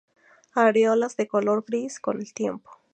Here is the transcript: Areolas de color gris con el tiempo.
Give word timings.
Areolas 0.55 1.15
de 1.15 1.27
color 1.27 1.63
gris 1.63 1.99
con 1.99 2.19
el 2.19 2.33
tiempo. 2.33 2.71